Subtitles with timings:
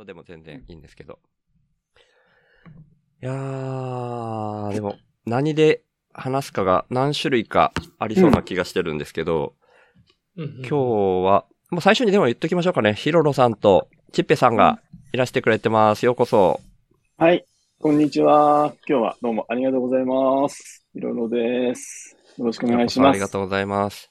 [0.00, 1.18] のでも全然いいんですけど。
[3.22, 9.54] いやー、でも、何で話すかが何種類かありそうな気がしてるんですけど、
[10.36, 10.76] うんうん今日
[11.26, 12.94] は、もう最初にでも言っときましょうかね。
[12.94, 14.80] ヒロロさんとチッペさんが
[15.12, 16.06] いらしてくれてます。
[16.06, 16.60] ようこそ。
[17.18, 17.44] はい、
[17.78, 18.72] こんにちは。
[18.88, 20.86] 今日はどうもありがとうございます。
[20.94, 22.16] いろいろです。
[22.38, 23.08] よろしくお願いします。
[23.10, 24.10] ありがとうございます。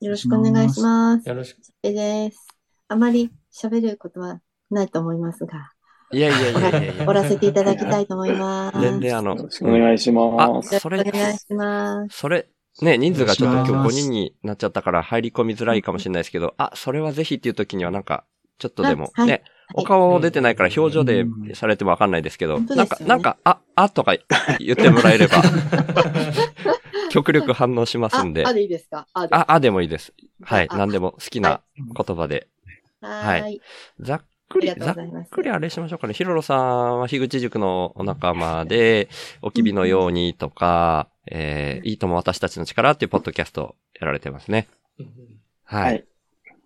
[0.00, 1.28] よろしくお願いします。
[1.28, 1.58] よろしく。
[1.82, 2.46] えです。
[2.88, 4.42] あまり喋ることは
[4.74, 5.72] ないと思いますが、
[6.12, 7.12] いやいやいやいやいやお。
[7.12, 8.80] らせていただきたいと思います。
[8.80, 10.74] 全然あのよろしくお願いします。
[10.74, 12.16] よそれお願いします。
[12.18, 12.46] それ、
[12.82, 18.24] ね、人数がちょっと今日5お願いします人になっちゃったから入り込みづらいかもしれないですけど、あ、それはぜひっていう時にはなんか、
[18.58, 19.42] ちょっとでもあはいね、
[19.74, 24.14] お顔出てないから表情でされてもわかんないですけど、なんか、ねなんか、あ、あとか
[24.60, 25.42] 言ってもらえれば、
[27.10, 29.06] 極力反応しますんであ、、あでいいですか？
[29.14, 29.34] あで。
[29.34, 30.12] あ、あでもいいです。
[30.42, 32.48] はい、あ何でも好きな言葉で。
[33.00, 33.60] はーい。
[34.00, 35.28] ざっくり、ざっ。
[35.30, 36.14] くりあれしましょうかね。
[36.14, 39.08] ヒロロさんは樋口塾のお仲間で、
[39.42, 44.68] おきびのようにとか、えー、いいとも私たちの力っていうポッドキャストをやられてますね。
[45.64, 45.84] はい。
[45.84, 46.04] はい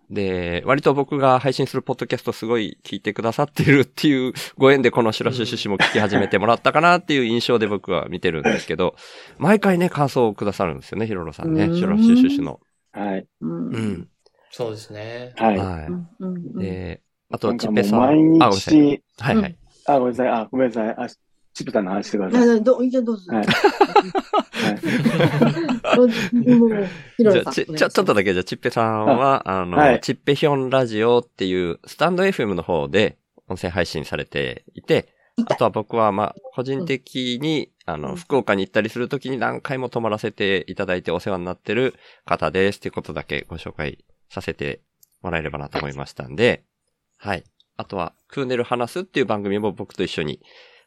[0.09, 8.95] で、割と僕が配信するポッドキャストすごい聞いてくださってるっていうご縁でこのシュラシュシュシュも聞き始めてもらったかなっていう印象で僕は見てるんですけど、
[9.37, 11.65] 毎回ね、感想をくださるんですよね、ヒロロさんね。
[11.65, 12.59] うんシュラシュシュシュの。
[12.91, 13.27] はい。
[13.41, 14.07] うん。
[14.49, 15.33] そうですね。
[15.37, 15.57] はい。
[15.57, 15.87] はい。
[16.21, 17.99] うんで、あと、チッペさん。
[17.99, 18.75] う毎あ、ごめんなさい。
[18.75, 19.55] 日、はいはい。
[19.85, 20.29] あ、ごめんなさい。
[20.29, 20.89] あ、ごめんなさい。
[20.97, 21.07] あ、
[21.53, 22.41] チップさんの話してください。
[22.41, 23.33] あどじゃんどうぞ。
[23.33, 23.45] はい
[27.19, 35.09] じゃあち、ちょ、ちょっとだけじゃあ、チッペさんは、あの、はいチッペヒョンラジオっていう、スタンド FM の方で音声配信されていて、
[35.47, 44.81] あとは僕は、まあ、個人的に、あの、うん福岡に行ったりするときに何回も泊まらせていただいてお世話になってる方ですっていうことだけご紹介させて
[45.21, 46.63] もらえればなと思いましたんで、
[47.19, 47.43] はい。
[47.77, 50.39] あとは、クーネル話すっていう番組も僕と一緒に、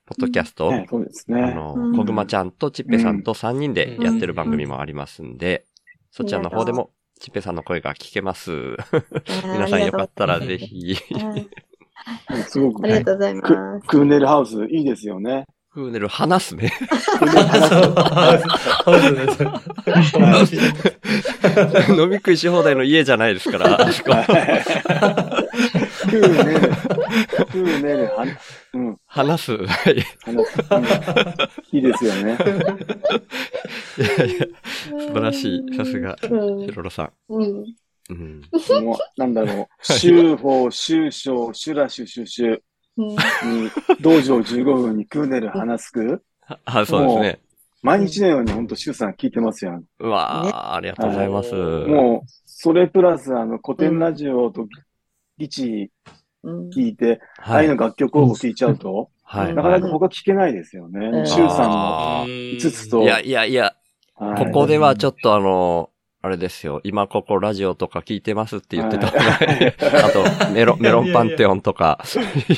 [0.07, 1.55] ポッドキャストをはい、そうですあね。
[1.55, 5.67] のう、ん小熊ちゃんとちっぺさんと3人でやってる番組もありますんで、
[6.11, 6.91] そちらの方でも
[7.21, 8.51] ちっぺさんの声が聞けます。
[9.45, 11.49] 皆さんよかったらぜひ、はい
[12.49, 13.87] すごくありがとうございクます。
[13.87, 15.47] クーネルハウスいいですよね。
[15.73, 16.73] クーネル話すね。
[21.97, 23.81] 飲み食いし放題の家じゃないですから。
[23.81, 24.11] あそこ
[26.13, 28.27] クーネル、クーネル、は、
[28.75, 29.67] うん、話す。
[29.67, 30.01] はい。
[30.21, 32.39] 話す、うんいいですよね。
[33.97, 34.47] いやいや、
[34.89, 35.77] 素晴らしい。
[35.77, 37.13] さすが、うんヒロロさん。
[37.31, 37.65] うん。
[38.11, 38.43] うん。
[38.85, 39.67] もう、なんだろう。
[39.83, 42.63] 修法、修章、修羅、修修修
[42.99, 43.17] うんに、
[44.03, 46.23] 道場15分にクーネル話すく、
[46.67, 47.41] あ、そうですね。
[47.83, 49.83] 毎日のように本当、修さん聞いてますよ。
[49.99, 51.55] うわあ、ありがとうございます。
[51.55, 54.69] もう、それプラス、あの、古典ラジオと、
[55.39, 55.91] ギチ
[56.43, 57.85] うん聞いて、ああはいいうの。
[57.85, 59.55] 楽曲応募聞いちゃうと、はい。
[59.55, 61.07] なかなか他聞けないですよね。
[61.07, 63.75] うん修さんの5つと、いやいやいや、
[64.15, 66.81] はいここではちょっとあの、あれですよ。
[66.85, 69.75] 今ここラジオとか聞いてますって言ってた方がいい。
[70.05, 70.11] あ
[70.47, 72.01] と、メロン、メロンパンテオンとか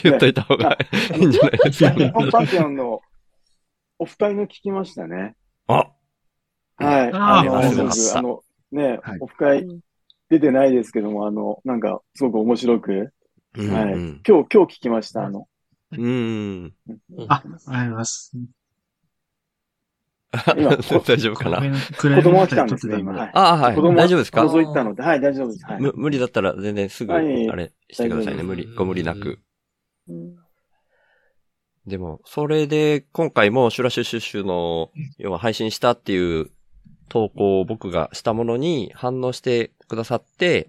[0.02, 0.76] 言っといた方が
[1.16, 1.90] いいんじゃないですか。
[1.92, 3.00] 日本パンテオンの
[3.98, 5.34] オフ会の聞きましたね。
[5.66, 5.74] あ、
[6.76, 7.10] はい。
[7.12, 7.60] あの、あ、
[8.16, 8.42] あの、
[8.72, 9.66] ね、オフ会
[10.30, 13.12] 出てないですけども、あの、なんか、すごく面白く、
[13.56, 13.92] うん、はい。
[13.92, 14.22] うん。
[14.26, 15.46] 今日、今日聞きました、あの。
[15.92, 16.72] うん。
[17.28, 18.32] あ、ありがとうございます。
[20.56, 20.76] 今
[21.06, 21.60] 大丈夫かな？
[21.96, 23.12] 子供が来たんですね、今。
[23.12, 23.30] はい。
[23.34, 23.76] あ、はい。
[23.76, 24.44] 子供大丈夫ですか？
[24.44, 25.64] 覗いたので、はい、大丈夫です。
[25.64, 25.80] はい。
[25.80, 28.42] む無理だったら全然すぐ、あはいれしてくださいね。
[28.42, 29.38] 無理、ご無理なく。
[30.08, 30.36] うん
[31.86, 36.50] でも、それで、今回もシュラシュシュシュの、要は配信したっていう
[37.14, 40.68] 投稿を僕がしたものに反応してくださって、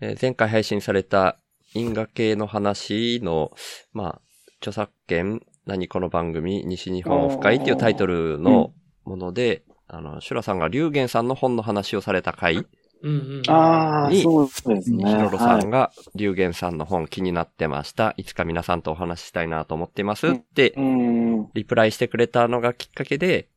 [0.00, 1.36] えー前回配信された
[1.74, 3.50] 因果系の話の、
[3.92, 4.20] まあ、
[4.60, 8.72] 著作権、何この番組、西日本オフ会っていうタイトルの
[9.04, 12.64] もので、あの、シュラさんが龍玄さんの本の話をされた回、
[13.02, 13.50] うんうん。
[13.50, 15.10] ああ、にそうですね。
[15.10, 18.14] ヒロロさはいんが龍玄さんの本気になってました。
[18.16, 21.48] いつか皆さんとお話ししたいなと思っていますってう、ん。
[21.54, 23.48] リプライしてくれたのがきっかけで、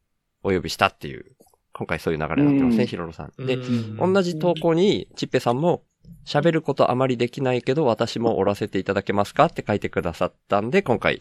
[0.44, 1.26] お呼びしたっていう、
[1.74, 3.34] 今回そういう流れになってますね、うんヒロロさん。
[3.38, 3.58] うんで、
[3.98, 5.84] 同じ投稿に、ちっぺさんも、
[6.26, 11.20] 喋ることあまりできないけど、私もおらせていただけますかって書いてくださったんで、今回、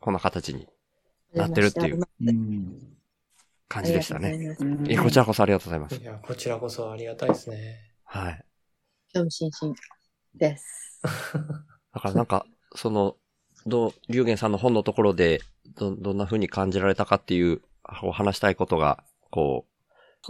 [0.00, 0.68] この形に
[1.34, 2.96] なってるっていううん。
[3.68, 4.56] 感じでしたね。
[4.88, 6.04] え、こちらこそありがとうございますい。
[6.04, 7.92] や、こちらこそありがたいですね。
[8.04, 8.44] はい。
[9.12, 9.74] 興味津々
[10.34, 11.02] です。
[11.92, 13.16] だからなんか、その、
[13.66, 15.40] どう、龍玄さんの本のところで、
[15.74, 19.75] ど、どんな風に感じられたかっていう、こう話したいことが、こう、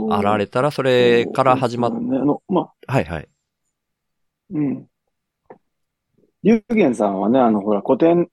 [0.05, 3.29] 現れたら、それから始まっ、ねあの、まあ、はいはい。
[4.53, 4.87] うん。
[6.43, 8.29] リュウゲンさんはね、あの、ほら、古典、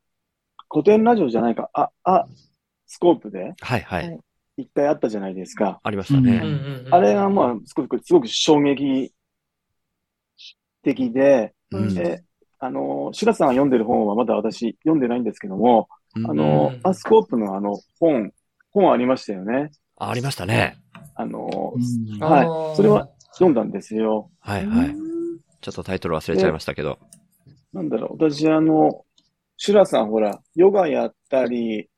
[0.69, 2.27] 古典ラジオじゃないか、あ、あ、
[2.85, 4.19] スコープではいははい
[4.57, 4.63] い。
[4.63, 5.79] 一回あったじゃないですか。
[5.83, 6.41] ありましたね。
[6.43, 9.13] うんうんうんあれがまあ、すごく、すごく衝撃
[10.83, 12.23] 的で、うんで、
[12.59, 18.31] あの、白さんが読んでる本はまだ私読んでないんですけども、うんあのうん、アスコープのあの、本、
[18.71, 19.71] 本ありましたよね。
[19.97, 20.82] あありましたね。
[21.15, 22.19] あの、うん。
[22.19, 22.75] はい。
[22.75, 24.29] それは読んだんですよ。
[24.39, 24.95] はいはい。
[25.61, 26.99] ちょっとタイトル忘れちゃいましたけど。
[27.71, 29.05] なんだろう、私あの、
[29.57, 31.89] シュラさんほら、ヨガやったり、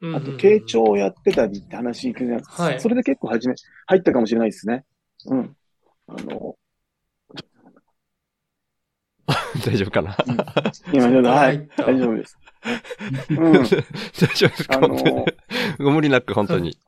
[0.00, 2.40] あと、傾聴をやってたりって話聞くじゃん。
[2.42, 2.80] はい。
[2.80, 3.54] それで結構初め、
[3.86, 4.84] 入ったかもしれないですね。
[5.26, 5.56] うん。
[6.06, 6.56] あの、
[9.66, 10.16] 大丈夫かな？
[10.92, 12.38] 今ちょっと、はい、大丈夫です。
[13.30, 14.76] うん、大丈夫ですか？
[14.76, 15.24] あの本当に
[15.80, 16.78] ご無理なく本当に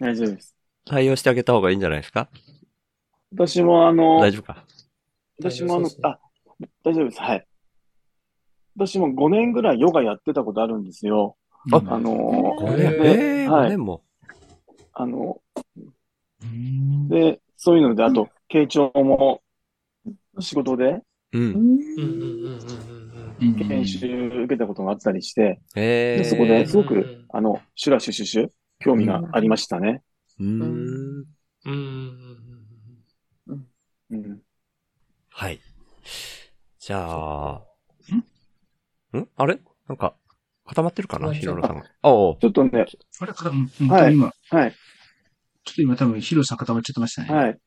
[0.00, 0.56] 大丈夫です。
[0.86, 2.28] 対応してあげた方がいいんじゃないですか？
[3.32, 4.64] 私もあの、大丈夫か？
[5.38, 6.18] 私もあの、大丈夫そうですねあ、
[6.84, 7.20] 大丈夫です。
[7.20, 7.46] はい。
[8.76, 11.36] 私も5年ぐらいヨガやってたことあるんですよ。
[11.72, 12.98] ああの、5年？
[12.98, 13.06] 年。
[13.06, 14.02] ええー、はい5年も？
[14.92, 15.40] あの、
[16.42, 19.42] うんで、そういうので、あと、傾聴も
[20.38, 21.04] 仕事でう。
[21.32, 22.52] うんんうんうんうんうん
[23.40, 24.06] うんうん研修
[24.44, 26.22] 受けたことがあったりして、ええー。
[26.22, 28.48] でそこですごくうん、あの、シュラシュシュシュ、
[28.80, 30.02] 興味がありましたね。
[30.38, 30.50] うーん。
[30.50, 31.26] うん
[31.66, 31.76] うん
[33.46, 33.66] うん
[34.10, 34.42] うん。
[35.28, 35.60] はい。
[36.78, 37.62] じゃあ、
[39.16, 39.28] ん？
[39.36, 39.60] あれ？
[39.86, 40.14] なんか、
[40.66, 41.28] 固まってるかな？
[41.28, 41.84] あヒロロさんが。
[42.02, 43.32] あおうちょっとね、あれ？
[43.34, 44.72] か、うん、うんはい今、はい、
[45.64, 47.34] ちょっと今多分、ヒロさん固まっちゃってましたね。
[47.34, 47.58] はい。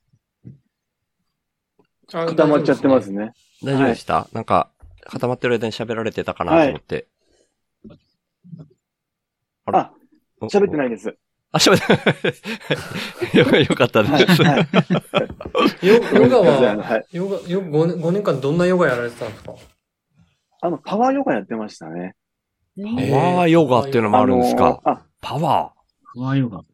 [2.13, 3.33] あ固まっちゃってますね。
[3.63, 4.71] 大丈夫でした、なんか、
[5.05, 6.63] 固まってる間に喋られてたかな？
[6.63, 7.07] と思って。
[9.65, 9.93] ああ、
[10.49, 10.77] 喋ってい。
[10.77, 11.15] ないです。
[11.51, 11.93] あ、喋って
[13.33, 13.55] ない。
[13.57, 14.27] よよかったではい。
[14.27, 14.43] す。
[14.43, 14.67] はい。
[15.81, 17.05] ヨヨガは、はい。
[17.11, 19.53] ヨガ、ヨ5年、5年間どんなヨガやられてたんですか？
[20.61, 22.15] あの、パワーヨガやってましたね。
[22.75, 24.81] パワーヨガっていうのもあるんですか？
[24.83, 25.73] あのパワ
[26.13, 26.59] フワヨガ。
[26.59, 26.63] ー。
[26.63, 26.65] へ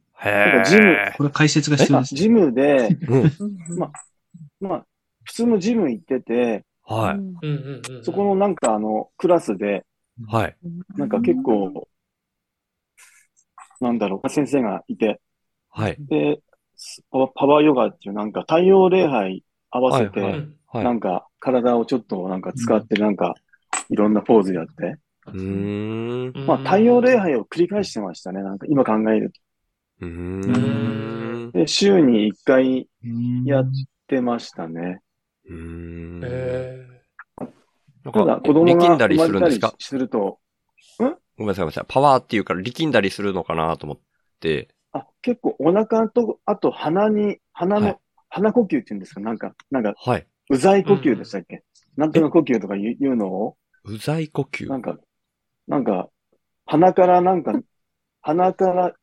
[0.45, 1.13] なんかジムえ。
[1.18, 2.16] これ解説が必要あ、です。
[2.16, 3.31] ジムで、うん。
[3.77, 3.92] ま
[4.62, 4.86] まあ、
[5.25, 8.04] 普通のジム行ってて、はい。
[8.04, 9.86] そこのなんかあの、クラスで、
[10.27, 10.56] はい。
[10.98, 11.89] なんか結構、
[13.81, 15.22] なんだろう、先生がいて、
[15.70, 15.98] はい。
[16.00, 16.42] で、
[17.36, 20.84] パワーヨガっていうなんか太陽礼拝合わせて、はいうんはい。
[20.84, 23.36] なんか体をちょっとなんか使ってなんか
[23.90, 24.98] いろんなポーズやって、
[25.28, 26.34] うーん。
[26.48, 28.44] まあ太陽礼拝を繰り返してましたね。
[28.44, 29.40] なんか今考えると。
[30.02, 31.52] うーん。
[31.52, 33.72] で、週に1回うんやっ
[34.08, 35.02] てましたね。
[35.50, 36.22] うーん。
[36.22, 36.86] え
[38.04, 39.76] なんただか、子供が力んだり生ますれたりるんですか？
[39.80, 40.40] すると、
[41.40, 41.86] ごめんなさい、ごめんなさい。
[41.88, 44.00] パワーっていうから力んだりするのかなと思っ
[44.40, 44.68] て。
[44.92, 47.98] あ、結構お腹と、あと鼻に、鼻の、はい
[48.32, 49.22] 鼻呼吸っていうんですか？
[49.22, 50.28] なんか、なんか、はい。
[50.52, 51.64] うざい呼吸でしたっけ、
[51.98, 54.70] なんとか呼吸とか言う言うのを、うざい呼吸？
[54.70, 55.00] なんか、
[55.68, 56.10] なんか、
[56.68, 57.60] 鼻からなんか、
[58.22, 58.94] 鼻から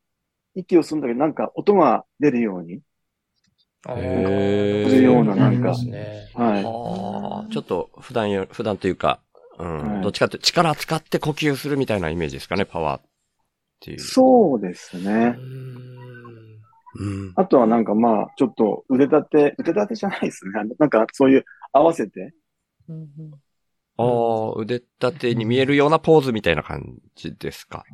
[0.55, 2.83] 息を吸うんだけど、なんか音が出るように。
[3.85, 3.94] ー。
[3.97, 6.31] へーするようななんかね。
[6.35, 6.65] はい。
[6.65, 9.19] ああ、ちょっと普段よ、普段というか、
[9.58, 13.03] うん、はいどっちかっていうと力使って呼吸するみたいなイメージですかね、パワーっ
[13.81, 14.00] ていう。
[14.00, 15.31] そうですうね。
[15.31, 15.37] ん
[16.99, 17.32] うん。
[17.37, 20.53] あとはなんかまあ、ちょっと腕立て、腕立てじゃないですね。
[20.79, 22.32] なんかそういう合わせて、
[23.99, 27.85] ああ、腕立てに見えるようなポーズみたいな感じですか？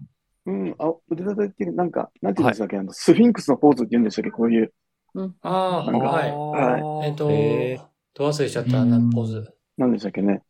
[0.47, 4.73] うん、あ腕立てっていう、なんか、なんていうんでしたっけ、あのスフィンクスのポーズって言うんでしたっけこういう。
[5.43, 6.31] ああ、なんかはい。
[6.33, 7.81] はえっー、
[8.15, 9.55] ど忘れしちゃった、なポーズ。
[9.77, 10.43] なんでしたっけね。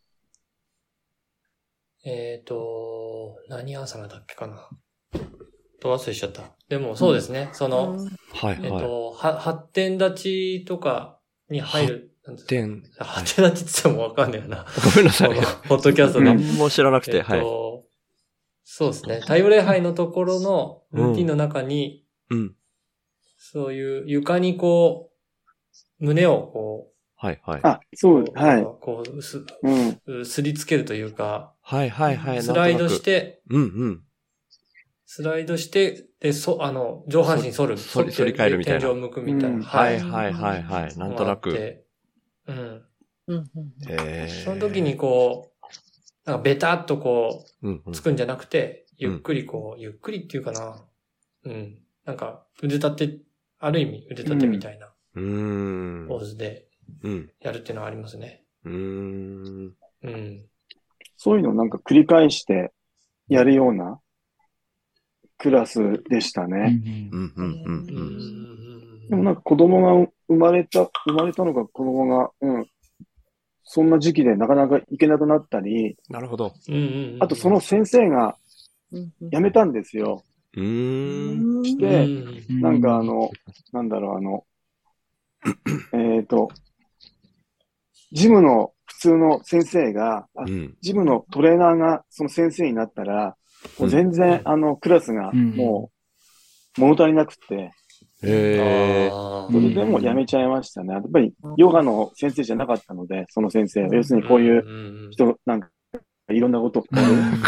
[2.05, 4.69] えっと、何アーサナだっけかな。
[5.81, 6.43] ど忘れしちゃった。
[6.69, 7.51] でも、そうですね。
[7.53, 7.97] その、
[8.33, 8.59] はいはい。
[8.63, 11.19] えっと、は、発展立ちとか
[11.49, 12.09] に入る。
[12.25, 12.83] なんです点。
[12.99, 14.65] 発展立ちって言ってもわかんないよな。
[14.85, 15.31] ごめんなさい。
[15.69, 16.35] ポッドキャストの。
[16.35, 17.41] 何も知らなくて、えっはい。
[17.41, 17.85] と、
[18.65, 19.21] そうですね。
[19.21, 22.55] 太陽礼拝のところのルーティンの中に、うん。
[23.39, 25.11] そういう床にこ
[26.01, 26.92] う、胸をこ
[27.23, 27.61] はいはい。
[27.63, 28.65] あ、そう、う、はい。
[28.65, 29.45] こう、す、
[30.09, 30.27] うん。
[30.27, 32.43] すりつけるというか、はいはいはい。
[32.43, 33.01] スライドし。
[33.01, 34.01] て、うんうん。
[35.07, 37.77] スライドして、で、そ、あの、上半身反る。
[37.77, 39.65] そ反って反り返るみたいな天井を向くみたいうんな。
[39.67, 40.99] はいはいはいはい。
[40.99, 41.53] なんとなく。
[41.53, 41.85] で
[42.47, 42.83] うん。
[43.89, 45.53] へーその時にこ
[46.27, 50.85] う、なんかベタっとこうんうう、つくんじゃなくて、ゆっくりこう、ゆっくりっていうかな。
[51.45, 51.79] うん。
[52.05, 53.19] なんか、腕立て、
[53.59, 56.09] ある意味腕立てみたいなうーん。
[56.09, 56.72] ポーズでうん。
[57.41, 58.45] やるっていうのはありますね。
[58.65, 59.75] うーん。
[60.03, 60.47] うん。
[61.17, 62.73] そういうのをなんか繰り返して
[63.29, 64.01] やるような
[65.39, 66.81] クラスでしたうね。
[66.85, 68.47] んうんうんうんううん。
[69.07, 72.67] んでもなんか子供が生まれた、生まれたのか子供が、うん、
[73.65, 76.55] そんな時期でなかなか行けなくなったり、なるほど。
[76.69, 77.17] うんうんうん。
[77.21, 78.37] あとその先生が
[79.31, 80.23] 辞めたんですよ。
[80.55, 81.61] うーん。
[81.61, 82.07] うで、
[82.55, 83.31] ん、なんかあの、
[83.73, 84.45] なんだろう、あの、
[85.95, 86.49] えっと、
[88.13, 90.77] ジムの普通の先生が、あうん。
[90.81, 93.37] ジムのトレーナーがその先生になったら、
[93.79, 95.57] もう全然、あの、クラスがうん。
[95.57, 95.91] も
[96.79, 97.73] う、物足りなくて、
[98.23, 99.11] へ
[99.51, 100.95] それでもう辞めちゃいましたね。
[100.95, 103.95] やっぱり、ヨガの先生じゃなかったので、その先生は。
[103.95, 104.73] 要するにこういうう
[105.09, 105.11] ん。
[105.11, 105.69] 人、なんか、
[106.31, 106.97] いろんなことを、ご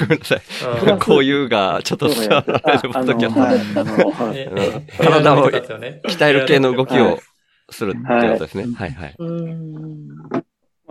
[0.08, 0.18] めん。
[0.18, 0.42] なさい。
[0.60, 0.98] うん。
[0.98, 4.38] こういうが、ちょっとそうや ってあポあの、ッドキャストはい、あの、はい。
[4.38, 7.22] えうんえ体を鍛える系の動きをはい。
[7.70, 8.68] するってことですね。
[8.74, 9.14] はいはい。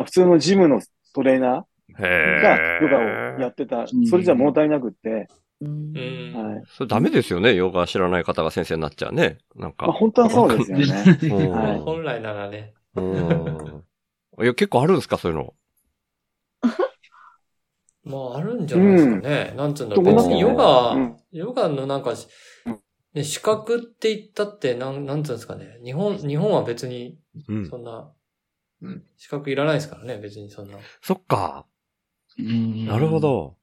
[0.03, 0.81] 普通のジムの
[1.13, 1.65] トレーナ
[1.99, 5.27] へーがヨガをやってた、それじゃ物足りなくって、
[5.61, 6.63] うんうんはい。
[6.75, 7.55] それダメですよね。
[7.55, 9.37] ヨガ知らない方が先生になっちゃうね。
[9.55, 9.91] なんまあ、か。
[9.93, 11.19] 本当はそうですよね。
[11.23, 12.73] うんはい本来ならね。
[12.95, 13.83] うん。
[14.41, 15.17] いや、結構あるんですか？
[15.17, 15.53] そういうの。
[18.03, 19.53] まあ、あるんじゃないですかね。
[19.55, 20.05] なんつうんだろう。
[20.05, 22.13] 別によヨガ、うんヨガのなんか、
[23.13, 25.79] ね、資格って言ったって、なん、なんつうんですかね。
[25.83, 27.17] 日本、日本は別に、
[27.47, 27.69] うん
[28.83, 28.87] そ。
[28.87, 30.77] んな、資格いらないですからね、別にそんな。
[31.01, 31.65] そっか。
[32.37, 33.19] ななるほ。
[33.19, 33.57] ど。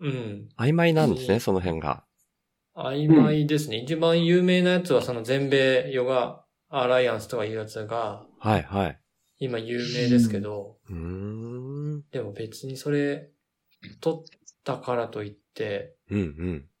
[0.00, 0.48] うん。
[0.58, 2.04] 曖昧なんですね、うんその辺が。
[2.74, 3.78] 曖昧ですね。
[3.78, 9.00] 一番有名なやつは、その全米ヨガアライアンスとかいうやつが、はいはい。
[9.38, 12.04] 今有名ですけど、うーん。
[12.10, 13.30] でも別にそれ、
[14.00, 14.20] 取っ
[14.64, 16.20] たからといって、うん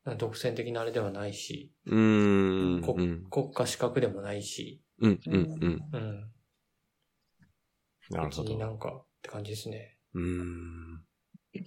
[0.06, 0.18] うん。
[0.18, 5.82] 独占的なあれではないし、うん国家資格でもないし、うんうんうん。
[5.92, 6.33] うん。
[8.10, 8.58] なるほど。
[8.58, 9.96] なんかって感じですね。
[10.14, 11.02] うーん。
[11.54, 11.58] い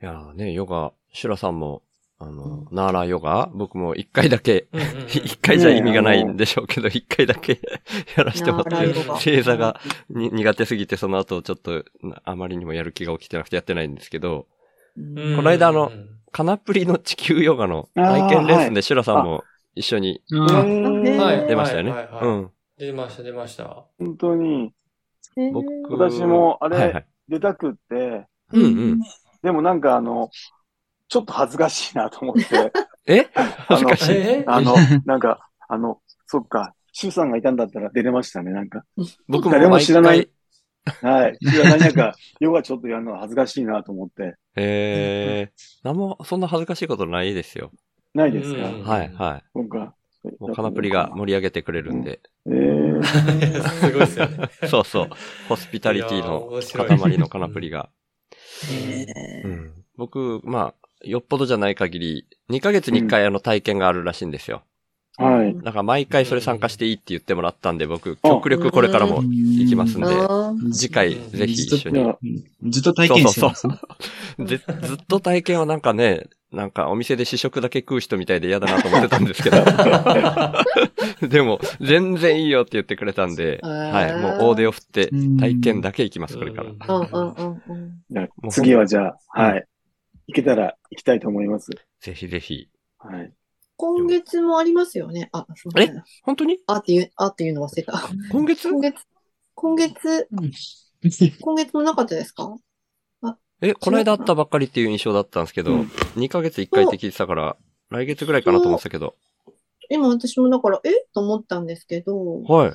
[0.00, 1.82] やーね、ヨガ、シュラさんも、
[2.18, 7.60] あの、ナーラヨガ僕も一回だけ、うんうんうん 一回じゃ意味がないんでしょうけど、一回だけ
[8.16, 11.84] やらせてもらって、正座がに苦手すぎて、その後ちょっと、
[12.24, 14.46] あまりにもやる気が起きてなくてやってないんですけど、
[14.96, 15.00] う
[15.32, 15.36] ん。
[15.36, 19.42] この間あのうんカナプリの地球ヨガの体験レッスンでシュラさんも
[19.74, 22.48] 一緒に出ましたよね。
[22.78, 23.84] 出ました、出ました。
[23.98, 24.72] 本当に、
[25.52, 27.06] 僕、私もあれはいはい。
[27.28, 29.00] 出たくって、うんうん。
[29.42, 30.30] でもなんかあの、
[31.08, 32.72] ちょっと恥ずかしいなと思って、
[33.06, 33.26] え？
[33.34, 34.16] あの恥ずか、しい。
[34.16, 34.44] え？
[34.46, 38.84] あの、なんか、あの、そっか、シュウさんがいたんだったら出れましたね、なんか。
[39.28, 40.30] 僕も誰も毎知らない
[40.84, 41.38] 回、はい。
[41.38, 44.36] 知らない中、 ヨガちょっとやるのは恥ずかしいなと思って。
[44.56, 47.72] えー、なんも、そんな恥ずかしいことないですよ。
[48.14, 49.44] ないですか、うんはいはい。
[49.54, 49.94] そうか。
[50.38, 52.20] もうカナプリが盛り上げてくれるんで。
[52.46, 52.54] えー、
[53.02, 54.50] すごいですよね。
[54.68, 55.10] そうそう。
[55.48, 56.60] ホスピタリティの
[56.98, 57.90] 塊のカナプリが。
[59.96, 64.62] 僕、まあ、よっぽどじゃない限り、2ヶ月に1回あの体験があるらしいんですよ。
[65.20, 65.54] はい。
[65.56, 72.00] だから毎回それ参加していいって言ってもらったんで、僕、極力これからも行きますんで、次回ぜひ一緒に。
[72.00, 72.16] うん
[72.70, 73.66] ずっと体験してます。
[74.38, 79.56] ずずっと体験はなんかね、なんかお店で試食だけ食う人みたいで嫌だなと思ってたんですけど。
[81.28, 84.20] でも、全然いいよって言ってくれたんで、はい。
[84.20, 86.70] もう大手を振って体験だけ行きます、これから。
[86.70, 88.02] うんうんうんうん。
[88.10, 89.64] じゃあもう次はじゃあ、はい。
[90.26, 91.70] 行けたら行きたいと思います。
[92.00, 92.68] ぜひぜひ。
[92.98, 93.32] はい。
[93.80, 95.30] 今月もありますよね。
[95.32, 96.04] あ、すみません。
[96.22, 96.58] 本当に？
[96.66, 98.02] あっていう、あっていうの忘れた。
[98.30, 98.68] 今月？
[98.68, 98.98] 今月、
[99.54, 100.28] 今月、
[101.40, 102.56] 今月もなかったですか？
[103.62, 105.80] え、この間会ったばっかりっていう印象だったんですけど、うん
[106.16, 107.56] 2ヶ月1回って聞いてたから、
[107.88, 109.14] 来月ぐらいかなと思ってたけど。
[109.88, 110.90] 今私もだから、え？
[111.14, 112.72] と思ったんですけど、はい。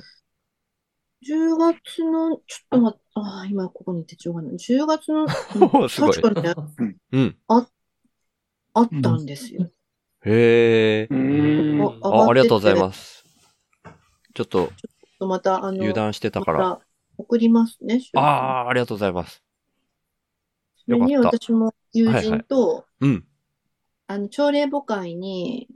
[1.28, 4.54] 10月の、ちょっと待って、あー今ここに手帳がない。
[4.56, 5.28] 10月の、
[5.72, 7.38] お すごい確かにね、うん。
[7.48, 7.58] あ
[8.82, 9.70] ったんですよ。
[10.26, 11.10] へえ
[12.02, 12.80] あ、ありがとうございす。
[12.80, 13.26] ます。
[14.34, 14.70] ちょっと
[15.20, 16.60] また、あの、油断してたから。
[16.60, 16.82] また
[17.18, 18.02] 送りますね。
[18.16, 19.42] ああ、ありがとうございます。
[20.86, 23.24] それによかった私も友人と、うん。
[24.08, 25.68] あの、朝礼母会に、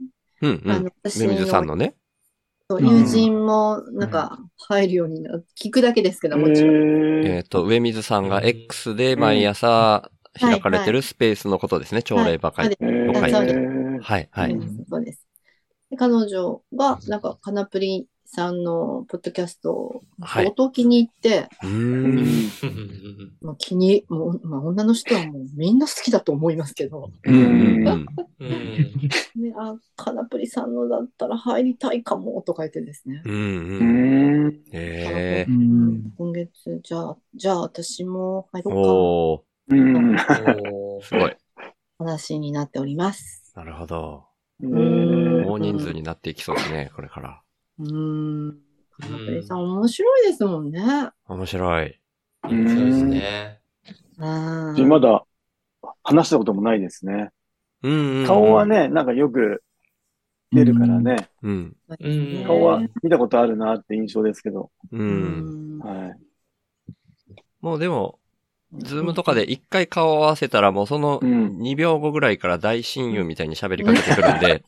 [0.42, 0.70] うんうん。
[0.70, 1.94] あの、私めみずさんのね。
[2.68, 4.38] の友人も、なんか、
[4.68, 7.26] 入るようにな、聞くだけですけど、もちろん。
[7.26, 12.02] ええっと、上水さんが X で毎朝開かれてるスペースのことですね。
[12.02, 12.68] 朝礼ばかり。
[12.68, 14.52] ー、え了解ー、はい、はい。
[14.52, 15.26] うんそうです。
[15.90, 21.68] で彼女が、なんか、カナプリさんのポッドキャストをはい相当気に入って、うー。
[22.04, 22.16] うん
[22.46, 22.50] ん。
[23.42, 27.10] まあ、気に、もう、まあ、女の人はもうみんな好きだと思いますけど、
[29.36, 33.22] ね、あ、カナプリさんのだったら入りたいかも、とか言ってですね。
[33.24, 34.48] うんううん。
[34.48, 34.62] ん。
[34.72, 35.50] へえう。
[35.52, 40.16] ん今月、じゃあ、じゃあ私も入ろうおー、うん。
[40.28, 41.36] おーすごい。
[41.58, 43.39] か、話になっております。
[43.60, 44.24] なるほど。
[44.62, 47.42] うん大人数になっていきそうですね、 これから。
[47.78, 48.58] うーん。
[48.98, 51.10] カナプリさん面白いですもんね。
[51.28, 52.00] 面白い。
[52.44, 53.60] うんそうですね。
[54.18, 55.24] あまだ
[56.02, 57.30] 話したこともないですね。
[57.82, 58.64] うんうんうん顔は。
[58.64, 59.62] ね、なんかよく
[60.52, 61.28] 出るからね。
[61.42, 61.76] うん。
[62.00, 62.44] うん。
[62.46, 64.70] 顔は見たことあるなって印象ですけど。
[64.90, 64.96] う。
[64.96, 65.78] うんん。
[65.80, 66.18] はい。
[67.60, 68.19] もうでも、
[68.72, 74.64] ズームとかで一回顔を合わせたらもうそのうん2秒後ぐらいから大親友みたいに喋りかけてくるんで、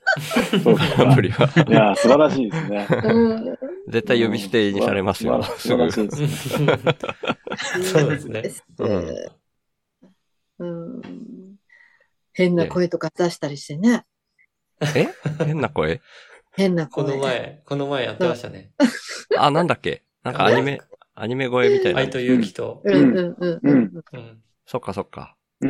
[0.63, 1.45] そうですかアプリは。
[1.69, 2.87] いやー、素晴らしいですね。
[3.05, 5.37] うん絶対呼び捨てにされますよ。
[5.37, 6.17] うんすぐ素晴ら。
[6.17, 6.59] しいです。
[7.93, 8.43] そうですね。
[8.79, 9.33] うん
[10.59, 11.03] うん。
[12.33, 14.05] 変な声とか出したりしてね。
[14.97, 15.09] え？
[15.45, 16.01] 変な声？
[16.53, 17.05] 変な声。
[17.05, 18.73] この前、この前やってましたね。
[19.39, 20.03] あ、なんだっけ？
[20.23, 20.81] なんかアニメ、
[21.15, 22.11] アニメ声みたいな愛。
[22.11, 24.05] と勇気と、うんうんうんうん。
[24.13, 24.43] うん。
[24.67, 25.37] そっかそっか。
[25.63, 25.67] あ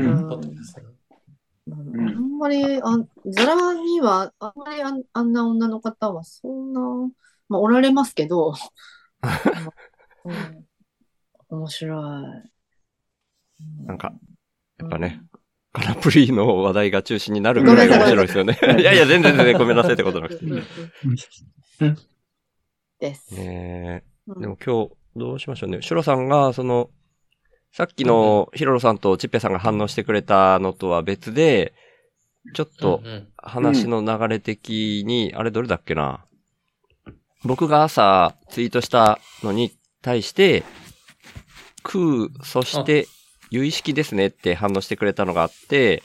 [1.74, 6.80] んまり、あザラには、あんまりあんあんな女の方はそんな、
[7.48, 8.54] まあ、おられますけど、
[10.24, 10.66] うん、
[11.48, 13.86] 面白い。
[13.86, 14.12] なんか、
[14.78, 15.22] やっぱね、
[15.72, 18.58] カナプリの話題が中心になるぐらい面白いですよね。
[18.78, 20.46] いいやいや、全然全然ごめんなさいってことなくて。
[22.98, 23.34] です。
[23.34, 25.82] ねでも今日、どうしましょうね。
[25.82, 26.90] シュロさんが、その、
[27.72, 31.74] さっきのヒロロさんとチッペさんが反応してくれたのとは別で、
[32.54, 33.02] ちょっと
[33.36, 36.24] 話の流れ的に、あれどれだっけな？
[37.44, 40.64] 僕が朝ツイートしたのに対して、
[41.82, 43.06] 空、そして、
[43.50, 46.02] 有意識ですねって反応してくれたのがあって、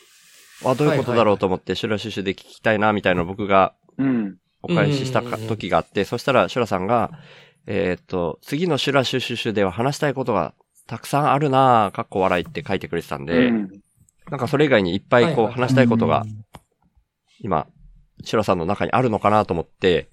[0.65, 4.37] あ、どういうことだろうと思って、シュラシュシュで聞きたいな、みたいなのを僕がうん。
[4.63, 7.11] お返しした時があって、そしたらシュラさんが、
[7.67, 10.53] えーっと、次のシュラシュシュシュでは話したいことが
[10.88, 13.81] たくさんあるなぁ、かっこ笑いって書いてくれてたんで、うん
[14.29, 16.25] なんかそれ以外にいっぱいこう話したいことが
[17.39, 17.65] 今、
[18.25, 20.09] シュラさんの中にあるのかなと思って、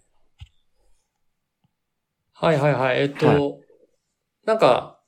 [2.32, 3.00] はいはいはい。
[3.00, 3.58] えっと、は
[4.44, 5.00] なんか、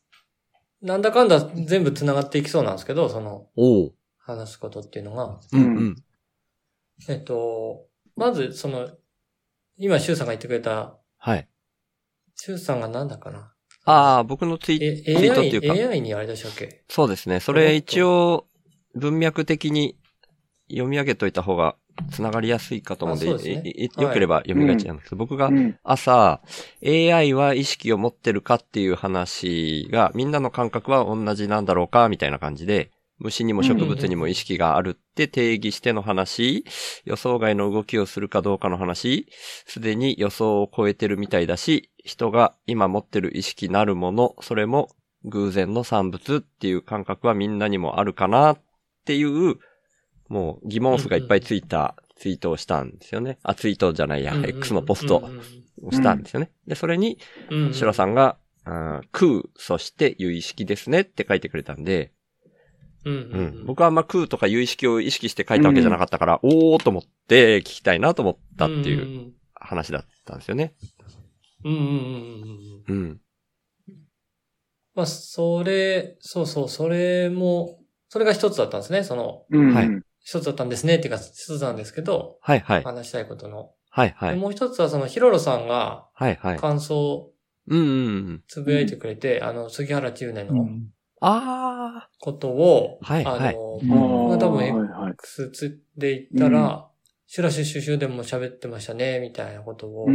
[0.81, 3.49] なんだかんだ全部繋がっていきそうなんですけど、その。
[4.19, 5.41] 話すことっていうのが。
[5.53, 5.97] うんうん。
[7.09, 8.89] えっと、まず、その、
[9.77, 11.49] 今、シュウさんが言ってくれた、はい。
[12.37, 13.53] シュウさんがなんだかな？
[13.87, 16.85] ああ、僕のツイえ、ツイートっていうか AI、にあれでしたっけ？
[16.89, 17.41] そうですね。
[17.41, 18.47] それ一応、
[18.95, 19.97] 文脈的に
[20.69, 21.77] 読み上げといた方が
[22.11, 25.79] 繋がりやすいかと思うんで、ですねいい良ければ読みがちなんですけど、僕がうん。
[25.83, 26.43] 朝、
[26.85, 36.65] AI は意識を持ってるかっていう話が、みんなの感覚は同じなんだろうかみたいな感じで、虫にも植物にも意識があるって定義しての話、
[37.05, 39.27] 予想外の動きをするかどうかの話、
[39.67, 44.91] すでに予想を超えてるみたいだし、人が今持ってる意識なるもの、それも
[45.25, 48.59] 偶然の産物っていう感覚はみんなにもあるかなっ
[49.05, 49.57] ていう、
[50.29, 53.39] もう疑問符がいっぱいついたツイートをしたんですよね。
[53.43, 55.23] あ、ツイートじゃないや、X のポスト
[55.83, 56.51] をしたんですよね。
[56.67, 57.19] で、それに、
[57.51, 57.75] うん。
[57.75, 58.37] シュラさんが、
[59.13, 62.13] 空、そして有意識ですねって書いてくれたんで、
[63.07, 63.67] うんうんううんん。
[63.67, 68.95] 僕はあんま空とか有意識を意識して書いたわけじゃなかったから、おーと思って聞きたいなと思ったってい
[69.29, 70.75] う話だったんですよね。
[71.65, 72.97] うんうんうんうんうん。
[72.97, 73.21] うん。
[74.95, 79.05] まあ、それ、そうそう、それも、それが一つだったんですね。
[79.05, 79.75] その、うん。
[79.75, 79.89] はい
[80.29, 80.97] 一つだったんですね。
[80.97, 82.83] っていうか、一つなんですけど、はいはい。
[82.83, 83.71] 話したいことの。
[83.91, 84.35] はいはい。
[84.35, 86.59] でもう一つは、その、ヒロロさんがはいはい。
[86.59, 87.31] 感想を
[87.69, 88.43] うんうんうん。
[88.49, 90.89] つぶやいてくれて、あの、杉原中年のうん
[91.29, 95.11] あことを、はいはいあの、うんああまあ多分。
[95.11, 96.89] X つで言ったら、
[97.27, 100.07] シュラシュシュシュでも喋ってましたね、みたいなことを。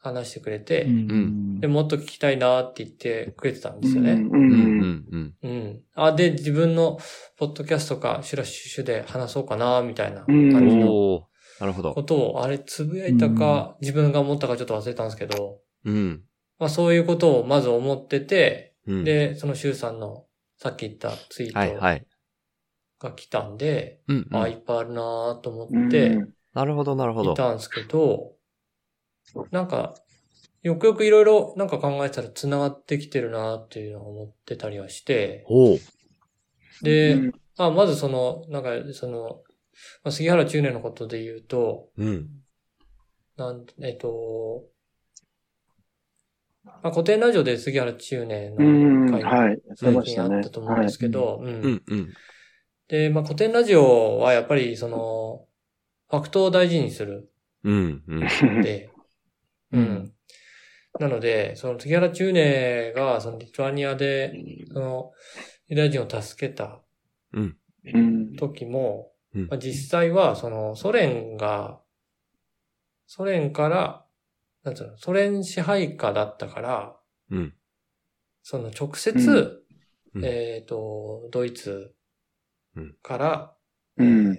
[0.00, 4.12] 話してくれて、うんで、もっと聞きたいなって言ってくれてたんですよね。
[4.12, 5.34] うんうんうんうん。
[5.42, 5.80] うん。
[5.94, 6.98] あ、で、自分の
[7.36, 11.26] ポッドキャストか、シュラシュシュで話そうかな、みたいなうん感じの。
[11.60, 12.02] なるほどこ。
[12.04, 16.22] とを、あれ、つぶやいたか、自分が思ったかちょっと忘れたんですけど、うん。
[16.60, 19.04] まあそういうことをまず思ってて、うん。
[19.04, 22.06] で、そのシュウさんのさっき言ったツイートはいはい。
[22.98, 24.36] が来たんで、うんうん。
[24.36, 26.18] あ、いっぱいあるなと思うんって、
[26.54, 27.34] なるほどなるほいど。
[27.34, 28.32] たんですけど、
[29.50, 29.94] なんか、
[30.62, 35.46] よくよくいろいろなんか考えてたら繋がってきてるなっていうのを思ってたりはして。
[36.82, 39.42] で、うんあまずその、なんか、その、
[40.04, 42.28] まあ、杉原中年のことで言うと、うん。
[43.36, 44.64] なん、えっと、
[46.82, 49.06] まあ、古典ラジオで杉原中年うん。
[49.06, 49.60] の回はい。
[49.74, 50.50] そう最近あった。
[50.50, 51.42] と思うんですけど。
[52.88, 55.44] で、まあ、古典ラジオはやっぱりその、
[56.10, 57.30] ファクトを大事にする
[57.64, 58.26] うんうん。
[58.26, 58.62] はい。
[58.62, 58.90] で、
[59.72, 60.12] うん。
[60.98, 64.32] なので、その杉原中年が、そのリトアニアで、
[64.72, 65.12] その、
[65.66, 66.82] ユダヤ人を助けた。
[68.36, 71.80] 時も、うんまあ、実際は、その、ソ連が、
[73.06, 74.04] ソ連から、
[74.68, 76.96] なんつうの、ソ連支配下だったから、
[77.30, 77.54] うん。
[78.42, 79.64] その直接、
[80.14, 81.94] うんえっ、と、ドイツ
[82.76, 83.56] うんから、
[83.96, 84.38] うん。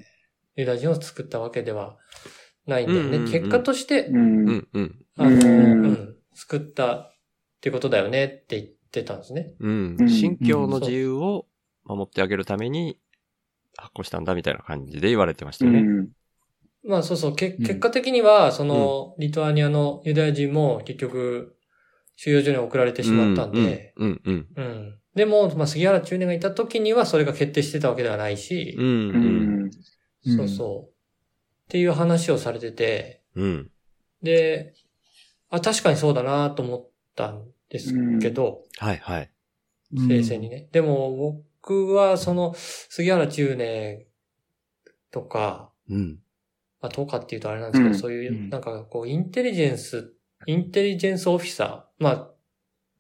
[0.56, 1.98] ユダヤ人を作ったわけでは
[2.68, 3.08] ないんだよね。
[3.08, 4.48] うんうんうん結果として、うん。
[4.48, 7.16] うん、うん、あの、うんうん、作ったっ
[7.62, 9.54] てことだよねって言ってたんですね。
[9.60, 10.04] うんう。
[10.04, 11.48] ん信教の自由を
[11.86, 13.00] 守ってあげるために
[13.78, 15.80] 発行したんだみたいな感じで言われてましたよね。
[15.80, 16.10] うん。
[16.84, 21.56] まあそうそう、けうん結果的には、その、リトアニアのユダヤ人も結局、
[22.16, 25.00] 収容所に送られてしまったんで、うん、うん、うん。
[25.16, 29.70] でも、まあ杉原中年がいた時にはそれが決定してたわけではないしうん。
[30.26, 30.30] う。
[30.30, 30.36] ん。
[30.38, 30.92] そうそう。
[30.92, 33.72] っていう話をされてて、うん。
[34.22, 34.74] で、
[35.50, 39.32] あ、確かにそうだなと思ったんですけど、はい、はい。
[39.92, 40.68] 冷静にね。
[40.72, 44.06] でも、僕は、その、杉原中年
[45.12, 46.20] とか、うん。
[46.82, 50.14] まあ、とかっていうとあれなんですけど、うんそういうう、んなんかこう、インテリジェンス、
[50.46, 52.30] インテリジェンスオフィサー、まあ、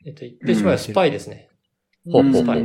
[0.05, 1.49] えっと、言ってしまえばスパイですね。
[2.11, 2.63] ほうほうほうスパイ。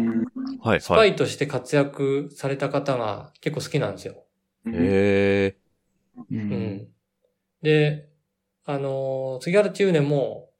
[0.60, 1.10] はい、スパはい。
[1.10, 4.24] イとして活躍された方が結構好きなんですよ。
[4.66, 5.56] へえ。
[6.16, 6.34] う。
[6.34, 6.88] うんん。
[7.62, 8.08] で、
[8.64, 10.50] あのー杉原中年も、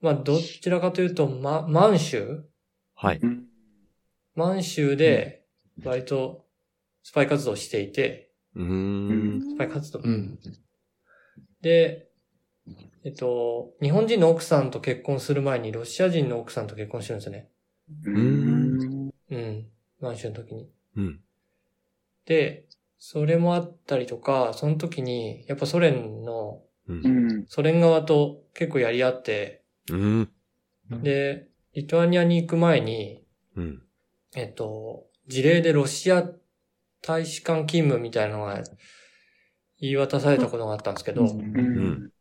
[0.00, 2.44] まあ、どちらかというと、ま、満州？
[2.94, 3.20] はい。
[4.34, 5.44] 満州で、
[5.84, 6.46] 割と、
[7.02, 9.40] スパイ活動をしていて、うーん。
[10.02, 10.38] うん。
[11.62, 12.08] で、
[13.04, 17.48] えっと、日本人の奥さんと結婚する前にロシア人の奥さんと結婚してるんですよね。
[18.04, 19.10] うん。
[19.30, 19.66] うん。
[20.00, 20.70] 満州の時に。
[20.96, 21.20] うん。
[22.26, 22.66] で、
[22.98, 26.94] それもあったりとか、その時に、やっぱソ連の、う。
[26.94, 27.46] うんん。
[27.46, 30.30] ソ連側と結構やり合って、うん。
[31.02, 33.24] で、リトアニアに行く前に、
[33.56, 33.82] うん。
[34.36, 36.30] えっと、事例でロシア
[37.02, 38.62] 大使館勤務みたいなのが
[39.80, 42.12] 言い渡されたことがあったんですけど、うん。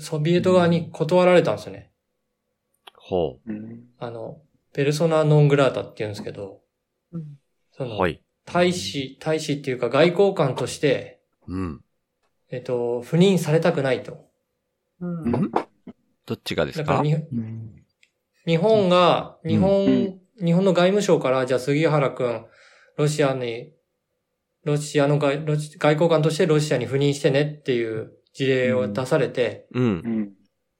[0.00, 1.92] ソビエト側に断られたんですよね。
[2.94, 3.84] ほうん。
[3.98, 4.40] あの、
[4.72, 6.60] ペルソナノングラータって言うんですけど、
[7.12, 7.24] うんう。
[7.72, 8.22] その、はい。
[8.44, 11.84] 大使、大使っていうか外交官として、うん。
[12.50, 14.26] えっと、赴任されたくないと。
[15.00, 15.50] うんん？
[16.26, 17.02] どっちがですか？
[18.46, 22.46] 日本が、うん日本、うん日本の外務省から、じゃあ杉原くん、
[22.98, 23.72] ロシアに、
[24.64, 29.86] ロシアの外ロシ外交官としてロシアに赴任してねっていう事例を出されて、うんう。
[29.86, 30.32] ん。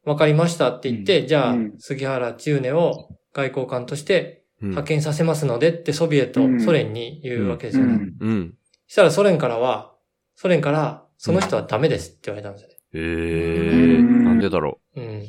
[0.04, 7.94] わかりましたって言って、じゃあうん、杉原千畝を外交官としてうん派遣させますのでってソビエト、うんソ連に言うわけですよね。
[8.20, 8.54] うんうん。
[8.88, 9.94] したらソ連からは、
[10.34, 12.74] ソ連から、その人はダメですって言われたんですよね。
[12.94, 14.00] へえ。
[14.00, 15.28] んなんでだろうん。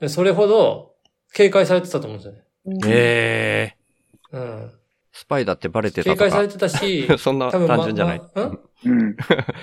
[0.00, 0.94] でそれほど
[1.32, 2.42] 警戒されてたと思うんですよね。
[2.66, 2.88] う。
[2.88, 3.76] へえ。
[4.32, 4.79] うん。
[5.20, 6.48] スパイだってバレてたとか警戒され。
[6.48, 8.22] てたし、 そんな単純じゃない。
[8.34, 8.42] ま
[8.84, 9.16] うん？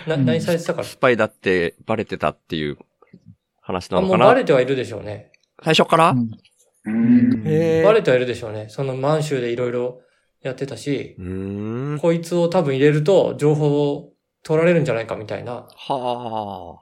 [0.05, 0.83] な、何されてたから？
[0.87, 2.77] スパイだってバレてたっていう
[3.59, 5.31] 話なあ、もうのかなバレてはいるでしょうね。
[5.63, 6.11] 最初から？
[6.85, 7.43] うん。
[7.83, 8.67] バレてはいるでしょうね。
[8.69, 10.01] その満州でいろいろ
[10.43, 11.15] やってたし。
[12.01, 16.79] こいつを多分入れると情報を取られるんじゃないかみたいなは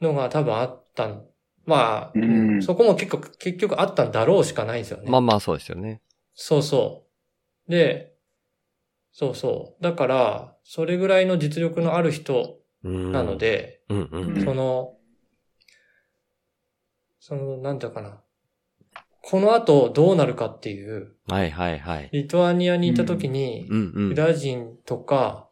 [0.00, 1.22] のが多分あったん。
[1.66, 5.04] まあ、うんそこも結構、結局あったんだろうしかないんですよあ。
[5.04, 5.10] ね。
[5.10, 6.00] まあまあそうですよね。
[6.34, 7.09] そうそう。
[7.70, 8.12] で、
[9.12, 9.82] そうそう。
[9.82, 13.12] だから、それぐらいの実力のある人うん。
[13.12, 13.36] なの。
[13.36, 14.44] で、うんうん。
[14.44, 14.96] その、
[17.18, 18.22] その、なんていうかな。
[19.22, 22.10] この後どうなるかっていう、はいはいはい。
[22.12, 24.08] リトアニアにいた時に、うんうん。
[24.10, 25.48] ユダヤ人とか、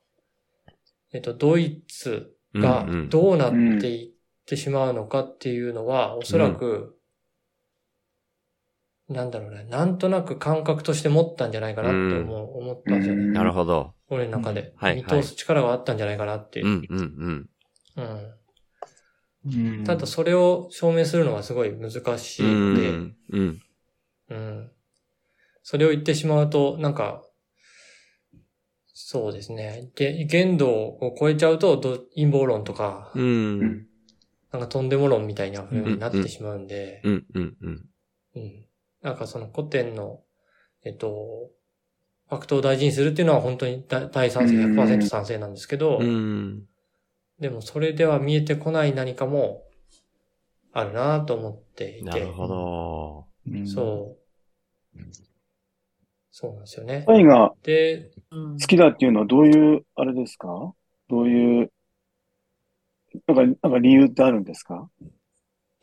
[1.12, 3.50] えっと、ドイツがうんうんどうなっ
[3.80, 6.97] ていってしまうのかっていうのは、おそらく、
[9.08, 13.24] なんだろうね、なんとなく感覚として持ったんじゃないかなって思う、思ったんですよね。
[13.24, 13.94] うんなるほど。
[14.10, 14.72] 俺の中で。
[14.76, 16.70] はい見通す力があったんじゃないかなっていうう。
[16.70, 17.50] んうんうん。
[17.96, 23.62] うんうんただそれを証明するのはすごい難しいので、うんうん。
[24.28, 24.70] うん。
[25.62, 27.22] それを言ってしまうと、なんか、
[28.92, 29.90] そうですね。
[29.94, 33.20] げ限度を超えちゃうと、ど陰謀論とか、う。
[33.20, 33.86] うんん。
[34.52, 37.86] なんかとんでも論みたいな風になってしまうんで、うんうんうん。
[38.36, 38.67] うん。
[39.02, 40.20] なんかその古典の、
[40.84, 41.50] えっと、
[42.28, 46.64] ファクトを大事にするっていうのは本当に大大賛成、100%賛成なんですけど、うん。
[47.38, 49.62] でもそれでは見えてこない何かも
[50.72, 53.26] あるなと思っていて、なるほど。
[53.50, 54.16] うんそ
[54.96, 55.00] う。
[56.30, 57.06] そうなんですよねス。
[57.06, 60.74] パイがで、うん好きだっていうのはどういう、あれですか？
[61.08, 61.72] どういう、
[63.26, 64.88] なんか、なんか理由ってあるんですか？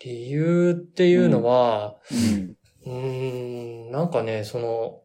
[0.03, 2.55] 理由っていうのは、うん。
[3.95, 5.01] なんかね、その、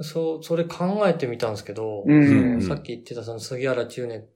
[0.00, 4.28] そう、それ考えてみたんですけど、うんそのさっき言ってたその杉原中年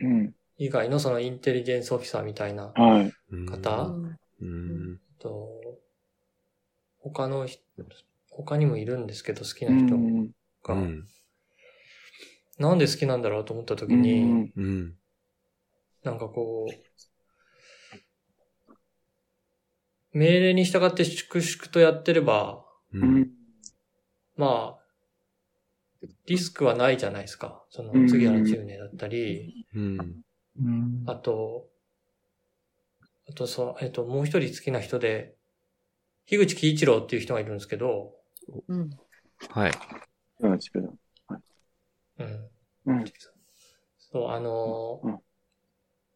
[0.00, 0.34] うん。
[0.58, 3.12] 以外のそのインテリジェンスオフィサーみたいなはい。
[3.30, 3.94] うん方
[4.40, 5.00] うん。
[5.18, 5.78] と、
[6.98, 7.62] 他の人、
[8.30, 10.30] 他にもいるんですけど、好きな人うん
[10.62, 11.06] が、うん。
[12.58, 14.98] なんで好きなんだろうと思った時うに、んうん。
[16.02, 16.85] なんかこう、
[20.16, 22.98] 命令に従って粛々とやってれば、う。
[22.98, 23.30] うんん
[24.34, 27.62] まあ、リスクはないじゃないですか。
[27.68, 30.22] そのうん、杉原千畝だったり、うん。
[30.58, 31.66] うんあと、
[33.28, 35.34] あとそう、えっと、もう一人好きな人で、
[36.24, 38.14] 樋口喜一郎っていう人がいるんですけど、
[38.68, 38.90] うん。
[39.50, 39.72] はい。
[40.40, 40.58] うんうん。
[42.86, 43.04] うん
[43.98, 45.20] そう、あのーうんま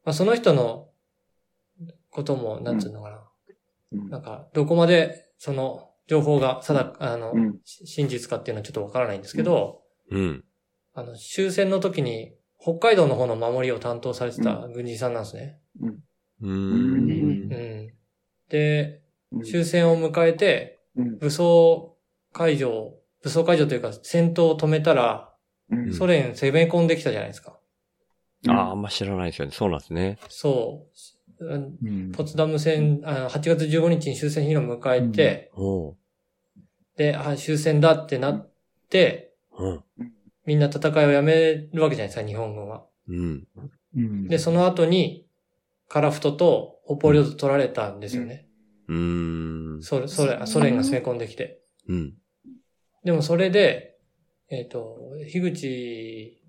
[0.07, 0.89] あ、その人の
[2.09, 3.30] ことも、なんつうのかな。
[3.93, 10.45] うんなんか、どこまで、その、情報が定か、あの、うんし真実かっていうのはちょっとわからないんですけど、うん。
[10.95, 15.59] あの、終戦の時に、北海道の方の守りを担当されてた軍人さんなんですね。
[15.81, 15.87] う
[16.43, 17.49] うんん。
[18.49, 21.97] で、うん終戦を迎えて、うん武装
[22.33, 25.33] 解除、武装解除というか戦闘を止めたら、
[25.71, 27.59] うんソ連攻め込んできたじゃないですか。
[28.49, 29.53] ああ、あんま知らないですよね。
[29.53, 30.19] そうなんですね。
[30.29, 30.97] そう。
[32.13, 35.51] ポツダム戦、あの8月15日に終戦日を迎えて。
[36.97, 38.51] で、あ、終戦だってなっ
[38.91, 39.85] て、うん。
[40.45, 42.85] みんな戦いをやめるわけじゃないですか、日本軍は。
[44.29, 45.27] で、その後に、
[45.89, 48.47] カラフトと北方領土取られたんですよね。
[48.89, 49.83] うーん。
[49.83, 51.63] それ、それ、ソ連が攻め込んできて。
[51.89, 52.15] うん。
[53.03, 53.99] でもそれで、
[54.51, 56.43] えっ、と、樋口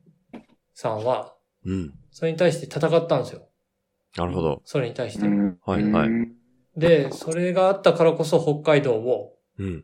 [0.74, 1.94] さんは、うん。
[2.12, 3.48] それに対して戦ったんですよ。
[4.18, 4.62] なるほど。
[4.66, 5.28] それに対して。
[5.28, 6.38] うんはいはいうん
[6.74, 9.84] で、それがあったからこそ北海道を、うん。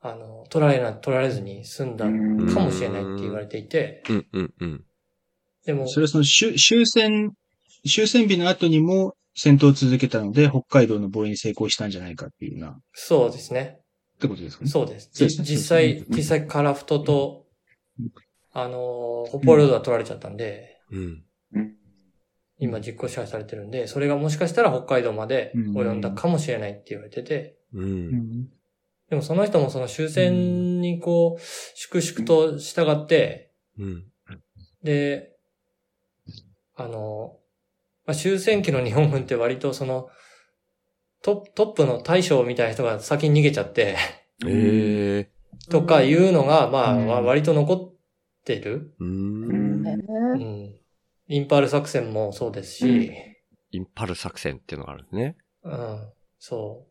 [0.00, 2.10] あの、取られな、取られずに済んだか
[2.60, 4.26] もしれないって言われていて、うん。
[4.32, 4.54] うん。
[4.60, 4.84] うん。
[5.66, 7.32] でも、それはその終終戦、
[7.84, 13.80] 終戦日の後にも戦闘を続けたので、北海道の防衛に成功したんじゃないかっていうな、っそうですね。
[14.20, 14.70] てことですかね？
[14.70, 15.10] そうです。
[15.12, 17.46] 実際、実際カラフトと、
[18.52, 21.24] あの、北方領土は取られちゃったんで、うん。
[22.66, 27.82] うん今実効支配されてるんで、それがもしかしたら北海道まで及んだかもしれないって言われてて、う。
[27.82, 28.48] うんん。
[29.10, 31.42] でもその人もその終戦にこう、
[31.74, 34.04] 粛々と従って、うん。
[34.84, 35.32] で、
[36.76, 37.36] あの、
[38.06, 40.08] まあ、終戦期の日本軍って割とその、
[41.20, 43.96] トップトップの大将みたいな人が先に逃げちゃって、
[44.46, 45.30] ええ。
[45.68, 47.94] とかいうのが、まあ、割と残っ
[48.44, 48.94] てる。
[49.00, 50.81] うんうーん。
[51.32, 53.10] インパール作戦もそうですし、
[53.70, 55.36] インパル作戦っていうのがあるんですね。
[55.64, 56.86] うん、そ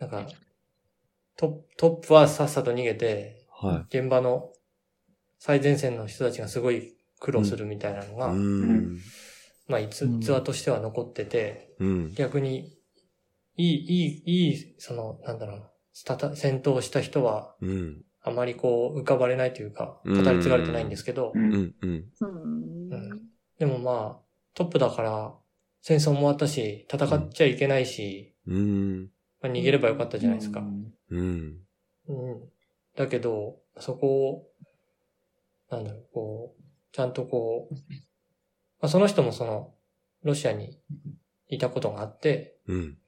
[0.00, 0.28] なんか、
[1.36, 4.52] トトップはさっさと逃げて、は現場の
[5.40, 8.16] 最前線の人たちがすごい苦労するみたいなのい。
[8.16, 8.98] が、うん。
[9.66, 12.14] まあ、逸話としては残ってて、うん。
[12.14, 12.78] 逆に、
[13.56, 18.05] いい、いい、いい、その、なんだろうな、スタタ戦闘をした人は、うん。
[18.26, 21.74] あまりこう、浮かばれないというか、うん語り継がれてないんですけどう、うんん。
[21.80, 22.04] うん。
[22.20, 23.22] うん
[23.58, 25.32] でもまあ、トップだから、
[25.80, 29.10] 戦争も終わったし、戦っちゃいけないし、うん。
[29.40, 30.60] まあ、逃げればよかったじゃないですか。
[31.10, 31.60] うん。
[32.08, 32.42] うん。
[32.96, 34.50] だけど、そこを、
[35.70, 36.62] なんだろう、こう、
[36.92, 37.80] ちゃんとこう、ま
[38.82, 39.72] あ、その人もその、
[40.24, 40.80] ロシアに
[41.48, 42.98] いたことがあって、うん。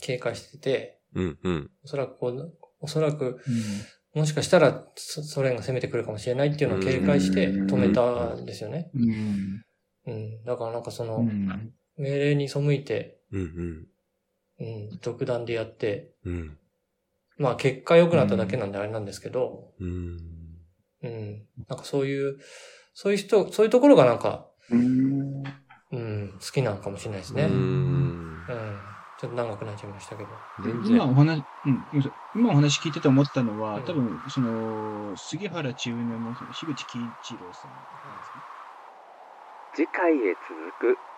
[0.00, 1.38] 警戒してて、うん。
[1.42, 1.70] うん。
[1.84, 3.40] おそらくこう、おそらく、
[4.14, 8.90] もしかしたらソソ連が攻めてくるかもしれないっていうのを警戒して止めたんですよね。
[8.94, 9.64] うん。
[10.06, 10.44] うん。
[10.44, 11.72] だからなんかその、うん。
[11.96, 13.86] 命令に背いて、うん。
[14.60, 16.58] うん、独断でやって、うん。
[17.38, 20.18] まあ結果良くなっただけなんであれなんですけど、うん。
[21.02, 21.46] うん。
[21.68, 22.38] なんかそういう、
[22.94, 25.42] そういう人、そういうところがなんか、うん
[25.92, 27.44] うん、好きなのかもしれないですね。
[27.44, 28.44] ううん。
[29.22, 29.22] ん。
[29.22, 30.28] ちょっと長くなっちゃいましたけど。
[30.84, 31.86] 今お話、うん、
[32.34, 38.42] 今お話聞いてて思ったのは、うん多分、その、杉原千畝の、樋口喜一郎さんなんですね。
[39.74, 41.11] 次回へ続く。